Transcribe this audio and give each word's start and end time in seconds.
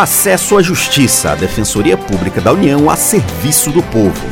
Acesso 0.00 0.56
à 0.56 0.62
Justiça, 0.62 1.32
a 1.32 1.34
Defensoria 1.34 1.94
Pública 1.94 2.40
da 2.40 2.54
União 2.54 2.88
a 2.88 2.96
serviço 2.96 3.70
do 3.70 3.82
povo. 3.82 4.26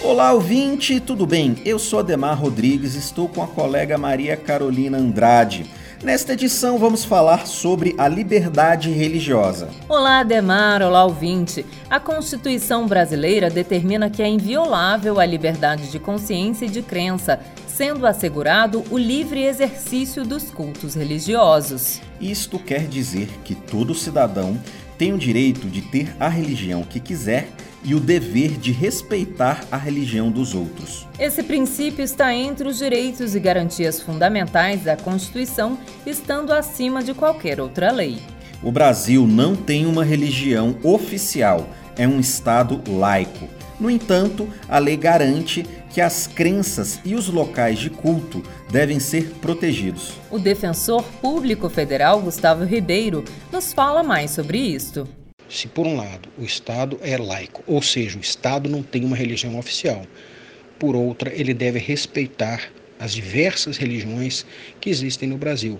Olá, 0.00 0.32
ouvinte, 0.32 1.00
tudo 1.00 1.26
bem? 1.26 1.56
Eu 1.64 1.80
sou 1.80 1.98
Ademar 1.98 2.40
Rodrigues, 2.40 2.94
estou 2.94 3.28
com 3.28 3.42
a 3.42 3.48
colega 3.48 3.98
Maria 3.98 4.36
Carolina 4.36 4.96
Andrade. 4.96 5.68
Nesta 6.00 6.34
edição 6.34 6.78
vamos 6.78 7.04
falar 7.04 7.44
sobre 7.44 7.96
a 7.98 8.06
liberdade 8.06 8.90
religiosa. 8.90 9.70
Olá, 9.88 10.20
Ademar, 10.20 10.80
olá, 10.80 11.02
ouvinte. 11.04 11.66
A 11.90 11.98
Constituição 11.98 12.86
brasileira 12.86 13.50
determina 13.50 14.08
que 14.08 14.22
é 14.22 14.28
inviolável 14.28 15.18
a 15.18 15.26
liberdade 15.26 15.90
de 15.90 15.98
consciência 15.98 16.66
e 16.66 16.68
de 16.68 16.82
crença, 16.82 17.40
sendo 17.76 18.06
assegurado 18.06 18.84
o 18.88 18.96
livre 18.96 19.42
exercício 19.42 20.24
dos 20.24 20.44
cultos 20.44 20.94
religiosos. 20.94 22.00
Isto 22.20 22.56
quer 22.56 22.86
dizer 22.86 23.28
que 23.44 23.54
todo 23.54 23.94
cidadão 23.96 24.56
tem 24.96 25.12
o 25.12 25.18
direito 25.18 25.66
de 25.66 25.82
ter 25.82 26.14
a 26.20 26.28
religião 26.28 26.84
que 26.84 27.00
quiser 27.00 27.48
e 27.82 27.92
o 27.92 28.00
dever 28.00 28.52
de 28.52 28.70
respeitar 28.70 29.64
a 29.72 29.76
religião 29.76 30.30
dos 30.30 30.54
outros. 30.54 31.06
Esse 31.18 31.42
princípio 31.42 32.04
está 32.04 32.32
entre 32.32 32.68
os 32.68 32.78
direitos 32.78 33.34
e 33.34 33.40
garantias 33.40 34.00
fundamentais 34.00 34.84
da 34.84 34.96
Constituição, 34.96 35.76
estando 36.06 36.52
acima 36.52 37.02
de 37.02 37.12
qualquer 37.12 37.60
outra 37.60 37.90
lei. 37.90 38.18
O 38.62 38.70
Brasil 38.70 39.26
não 39.26 39.56
tem 39.56 39.84
uma 39.84 40.04
religião 40.04 40.76
oficial, 40.82 41.68
é 41.96 42.06
um 42.06 42.20
Estado 42.20 42.80
laico. 42.88 43.48
No 43.84 43.90
entanto, 43.90 44.48
a 44.66 44.78
lei 44.78 44.96
garante 44.96 45.62
que 45.92 46.00
as 46.00 46.26
crenças 46.26 46.98
e 47.04 47.14
os 47.14 47.28
locais 47.28 47.78
de 47.78 47.90
culto 47.90 48.42
devem 48.72 48.98
ser 48.98 49.26
protegidos. 49.42 50.14
O 50.30 50.38
defensor 50.38 51.02
público 51.20 51.68
federal 51.68 52.18
Gustavo 52.22 52.64
Ribeiro 52.64 53.22
nos 53.52 53.74
fala 53.74 54.02
mais 54.02 54.30
sobre 54.30 54.56
isto. 54.56 55.06
Se, 55.50 55.68
por 55.68 55.86
um 55.86 55.96
lado, 55.96 56.30
o 56.38 56.44
Estado 56.44 56.98
é 57.02 57.18
laico, 57.18 57.62
ou 57.66 57.82
seja, 57.82 58.16
o 58.16 58.22
Estado 58.22 58.70
não 58.70 58.82
tem 58.82 59.04
uma 59.04 59.14
religião 59.14 59.58
oficial, 59.58 60.06
por 60.78 60.96
outra, 60.96 61.30
ele 61.34 61.52
deve 61.52 61.78
respeitar 61.78 62.62
as 62.98 63.12
diversas 63.12 63.76
religiões 63.76 64.46
que 64.80 64.88
existem 64.88 65.28
no 65.28 65.36
Brasil, 65.36 65.76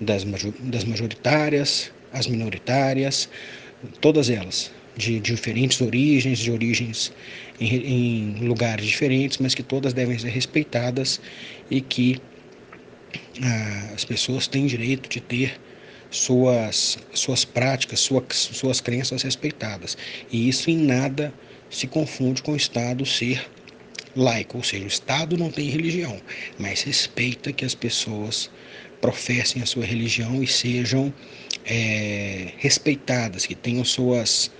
das, 0.00 0.24
das 0.58 0.82
majoritárias, 0.82 1.92
as 2.12 2.26
minoritárias, 2.26 3.28
todas 4.00 4.30
elas, 4.30 4.72
de, 4.96 5.20
diferentes 5.20 5.80
origens, 5.80 6.38
de 6.38 6.50
origens 6.50 7.12
em, 7.60 7.66
em, 7.66 8.46
lugares 8.46 8.86
diferentes, 8.86 9.38
mas 9.38 9.54
que 9.54 9.62
todas 9.62 9.92
devem 9.92 10.18
ser 10.18 10.30
respeitadas 10.30 11.20
e 11.70 11.80
que 11.80 12.20
ah, 13.42 13.90
as 13.94 14.04
pessoas 14.04 14.46
têm 14.46 14.66
direito 14.66 15.08
de 15.08 15.20
ter 15.20 15.60
suas, 16.10 16.98
suas 17.12 17.44
práticas, 17.44 18.00
suas, 18.00 18.24
suas 18.30 18.80
crenças 18.80 19.22
respeitadas. 19.22 19.96
E 20.32 20.48
isso 20.48 20.70
em 20.70 20.78
nada 20.78 21.32
se 21.70 21.86
confunde 21.86 22.42
com 22.42 22.52
o 22.52 22.56
Estado 22.56 23.04
ser 23.04 23.46
laico, 24.14 24.56
ou 24.56 24.64
seja, 24.64 24.84
o 24.84 24.88
Estado 24.88 25.36
não 25.36 25.50
tem 25.50 25.68
religião, 25.68 26.18
mas 26.58 26.82
respeita 26.82 27.52
que 27.52 27.64
as 27.64 27.74
pessoas 27.74 28.50
professem 29.00 29.62
a 29.62 29.66
sua 29.66 29.84
religião 29.84 30.42
e 30.42 30.46
sejam 30.46 31.12
é, 31.66 32.52
respeitadas, 32.56 33.44
que 33.44 33.54
tenham 33.54 33.84
suas, 33.84 34.50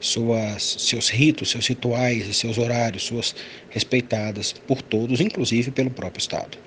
suas, 0.00 0.76
seus 0.80 1.08
ritos, 1.08 1.50
seus 1.50 1.66
rituais 1.66 2.26
e 2.26 2.34
seus 2.34 2.58
horários, 2.58 3.04
suas 3.04 3.34
respeitadas 3.70 4.52
por 4.52 4.82
todos, 4.82 5.20
inclusive 5.20 5.70
pelo 5.70 5.90
próprio 5.90 6.20
Estado. 6.20 6.58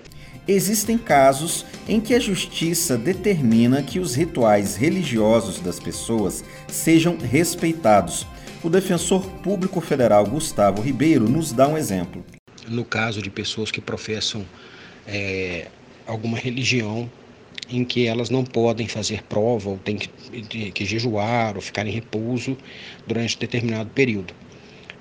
Existem 0.48 0.98
casos 0.98 1.64
em 1.88 2.02
que 2.02 2.16
a 2.16 2.20
justiça 2.20 2.98
determina 2.98 3.84
que 3.84 4.00
os 4.00 4.16
rituais 4.16 4.76
religiosos 4.76 5.60
das 5.60 5.80
pessoas 5.80 6.44
sejam 6.68 7.18
respeitados. 7.18 8.26
O 8.64 8.70
defensor 8.70 9.26
público 9.44 9.80
federal 9.80 10.26
Gustavo 10.26 10.82
Ribeiro 10.82 11.30
nos 11.30 11.52
dá 11.52 11.68
um 11.68 11.78
exemplo. 11.78 12.26
No 12.68 12.84
caso 12.84 13.22
de 13.22 13.30
pessoas 13.30 13.70
que 13.70 13.80
professam 13.80 14.44
é, 15.08 15.68
alguma 16.08 16.38
religião 16.38 17.10
em 17.70 17.84
que 17.84 18.08
elas 18.08 18.30
não 18.30 18.44
podem 18.44 18.88
fazer 18.88 19.24
prova 19.24 19.70
ou 19.70 19.78
têm 19.78 19.98
que, 19.98 20.72
que 20.72 20.86
jejuar 20.86 21.56
ou 21.56 21.62
ficar 21.62 21.86
em 21.86 21.92
repouso 21.92 22.58
durante 23.06 23.38
determinado 23.38 23.90
período. 23.92 24.34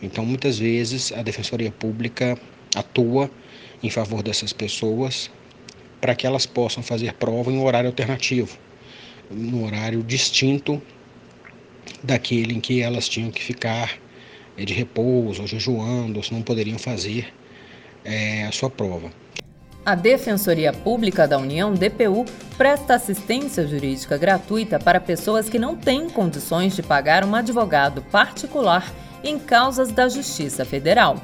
Então, 0.00 0.24
muitas 0.24 0.58
vezes, 0.58 1.12
a 1.12 1.22
Defensoria 1.22 1.72
Pública 1.72 2.38
atua 2.74 3.30
em 3.82 3.90
favor 3.90 4.22
dessas 4.22 4.52
pessoas 4.52 5.30
para 6.00 6.14
que 6.14 6.26
elas 6.26 6.46
possam 6.46 6.82
fazer 6.82 7.14
prova 7.14 7.50
em 7.50 7.58
um 7.58 7.64
horário 7.64 7.88
alternativo, 7.88 8.56
um 9.30 9.64
horário 9.64 10.02
distinto 10.02 10.80
daquele 12.02 12.54
em 12.54 12.60
que 12.60 12.80
elas 12.80 13.08
tinham 13.08 13.30
que 13.30 13.42
ficar 13.42 13.98
é, 14.56 14.64
de 14.64 14.72
repouso, 14.72 15.42
ou 15.42 15.48
jejuando, 15.48 16.18
ou 16.18 16.22
se 16.22 16.32
não 16.32 16.42
poderiam 16.42 16.78
fazer 16.78 17.32
é, 18.04 18.44
a 18.44 18.52
sua 18.52 18.70
prova. 18.70 19.10
A 19.88 19.94
Defensoria 19.94 20.70
Pública 20.70 21.26
da 21.26 21.38
União, 21.38 21.72
DPU, 21.72 22.26
presta 22.58 22.96
assistência 22.96 23.66
jurídica 23.66 24.18
gratuita 24.18 24.78
para 24.78 25.00
pessoas 25.00 25.48
que 25.48 25.58
não 25.58 25.74
têm 25.74 26.10
condições 26.10 26.76
de 26.76 26.82
pagar 26.82 27.24
um 27.24 27.34
advogado 27.34 28.02
particular 28.12 28.92
em 29.24 29.38
causas 29.38 29.90
da 29.90 30.06
Justiça 30.06 30.62
Federal. 30.62 31.16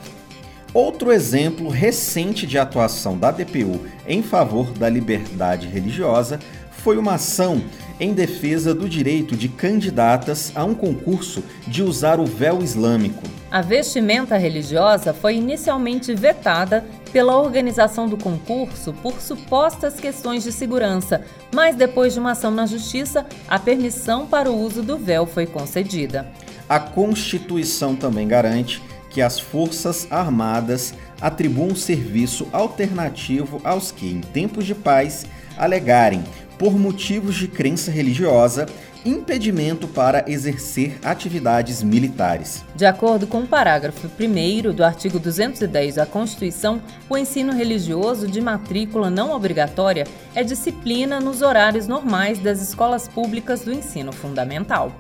Outro 0.72 1.12
exemplo 1.12 1.69
recente 1.69 2.47
de 2.47 2.56
atuação 2.56 3.19
da 3.19 3.30
DPU 3.30 3.86
em 4.08 4.22
favor 4.22 4.72
da 4.72 4.88
liberdade 4.88 5.69
religiosa 5.69 6.41
foi 6.70 6.97
uma 6.97 7.16
ação 7.16 7.62
em 8.00 8.14
defesa 8.14 8.74
do 8.74 8.88
direito 8.88 9.36
de 9.36 9.47
candidatas 9.47 10.53
a 10.54 10.64
um 10.64 10.74
concurso 10.74 11.44
de 11.66 11.82
usar 11.82 12.19
o 12.19 12.24
véu 12.24 12.62
islâmico. 12.62 13.24
A 13.50 13.60
vestimenta 13.60 14.38
religiosa 14.38 15.12
foi 15.12 15.36
inicialmente 15.36 16.14
vetada 16.14 16.82
pela 17.14 17.38
organização 17.38 18.08
do 18.08 18.16
concurso 18.16 18.92
por 18.92 19.20
supostas 19.20 20.00
questões 20.00 20.42
de 20.42 20.50
segurança, 20.50 21.25
mas 21.54 21.76
depois 21.76 22.12
de 22.12 22.19
uma 22.19 22.32
ação 22.32 22.50
na 22.50 22.66
justiça, 22.66 23.25
a 23.47 23.56
permissão 23.56 24.26
para 24.26 24.50
o 24.50 24.60
uso 24.60 24.82
do 24.82 24.98
véu 24.98 25.24
foi 25.24 25.47
concedida. 25.47 26.26
A 26.69 26.80
Constituição 26.80 27.94
também 27.94 28.26
garante 28.26 28.82
que 29.10 29.22
as 29.22 29.38
Forças 29.38 30.08
Armadas 30.10 30.92
atribuam 31.20 31.76
serviço 31.76 32.48
alternativo 32.53 33.60
aos 33.62 33.92
que, 33.92 34.10
em 34.10 34.20
tempos 34.20 34.66
de 34.66 34.74
paz, 34.74 35.24
alegarem, 35.56 36.24
por 36.59 36.78
motivos 36.78 37.34
de 37.37 37.48
crença 37.48 37.91
religiosa, 37.91 38.66
impedimento 39.04 39.87
para 39.87 40.25
exercer 40.26 40.98
atividades 41.04 41.82
militares. 41.82 42.65
De 42.75 42.87
acordo 42.87 43.26
com 43.26 43.41
o 43.41 43.47
parágrafo 43.47 44.09
1 44.09 44.72
do 44.72 44.84
artigo 44.84 45.19
210 45.19 45.97
da 45.97 46.06
Constituição, 46.06 46.81
o 47.09 47.16
ensino 47.16 47.53
religioso 47.53 48.26
de 48.26 48.41
matrícula 48.41 49.10
não 49.10 49.32
obrigatória 49.32 50.06
é 50.34 50.42
disciplina 50.42 51.20
nos 51.20 51.42
horários 51.42 51.87
normais 51.87 52.38
das 52.38 52.62
escolas 52.62 53.06
públicas 53.06 53.62
do 53.62 53.72
ensino 53.72 54.12
fundamental. 54.12 54.92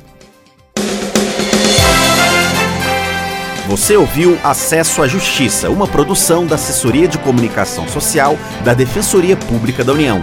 Você 3.67 3.97
ouviu 3.97 4.39
Acesso 4.45 5.01
à 5.01 5.09
Justiça, 5.09 5.71
uma 5.71 5.89
produção 5.89 6.47
da 6.47 6.57
Assessoria 6.57 7.09
de 7.09 7.17
Comunicação 7.17 7.89
Social 7.89 8.37
da 8.63 8.75
Defensoria 8.75 9.35
Pública 9.35 9.83
da 9.83 9.95
União. 9.95 10.23